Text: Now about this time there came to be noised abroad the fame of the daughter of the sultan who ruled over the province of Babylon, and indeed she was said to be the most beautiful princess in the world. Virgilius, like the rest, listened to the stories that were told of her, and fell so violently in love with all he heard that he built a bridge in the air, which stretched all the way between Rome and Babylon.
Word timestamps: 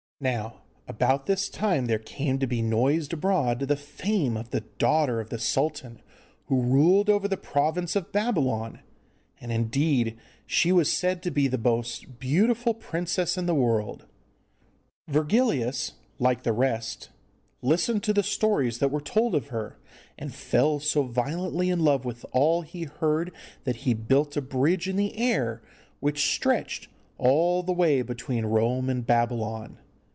Now 0.23 0.61
about 0.87 1.25
this 1.25 1.49
time 1.49 1.87
there 1.87 1.97
came 1.97 2.37
to 2.37 2.45
be 2.45 2.61
noised 2.61 3.11
abroad 3.11 3.57
the 3.61 3.75
fame 3.75 4.37
of 4.37 4.51
the 4.51 4.61
daughter 4.61 5.19
of 5.19 5.31
the 5.31 5.39
sultan 5.39 5.99
who 6.45 6.61
ruled 6.61 7.09
over 7.09 7.27
the 7.27 7.37
province 7.37 7.95
of 7.95 8.11
Babylon, 8.11 8.81
and 9.39 9.51
indeed 9.51 10.19
she 10.45 10.71
was 10.71 10.93
said 10.93 11.23
to 11.23 11.31
be 11.31 11.47
the 11.47 11.57
most 11.57 12.19
beautiful 12.19 12.75
princess 12.75 13.35
in 13.35 13.47
the 13.47 13.55
world. 13.55 14.05
Virgilius, 15.07 15.93
like 16.19 16.43
the 16.43 16.53
rest, 16.53 17.09
listened 17.63 18.03
to 18.03 18.13
the 18.13 18.21
stories 18.21 18.77
that 18.77 18.91
were 18.91 19.01
told 19.01 19.33
of 19.33 19.47
her, 19.47 19.79
and 20.19 20.35
fell 20.35 20.79
so 20.79 21.01
violently 21.01 21.67
in 21.71 21.79
love 21.79 22.05
with 22.05 22.27
all 22.31 22.61
he 22.61 22.83
heard 22.83 23.31
that 23.63 23.77
he 23.87 23.95
built 23.95 24.37
a 24.37 24.41
bridge 24.43 24.87
in 24.87 24.97
the 24.97 25.17
air, 25.17 25.63
which 25.99 26.29
stretched 26.29 26.89
all 27.17 27.63
the 27.63 27.73
way 27.73 28.03
between 28.03 28.45
Rome 28.45 28.87
and 28.87 29.03
Babylon. 29.03 29.79